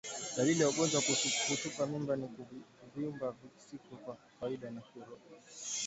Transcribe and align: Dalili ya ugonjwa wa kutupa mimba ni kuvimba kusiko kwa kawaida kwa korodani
Dalili 0.37 0.61
ya 0.61 0.69
ugonjwa 0.69 1.01
wa 1.01 1.15
kutupa 1.55 1.85
mimba 1.85 2.15
ni 2.15 2.27
kuvimba 2.81 3.31
kusiko 3.31 3.95
kwa 3.95 4.17
kawaida 4.39 4.67
kwa 4.71 4.81
korodani 4.83 5.23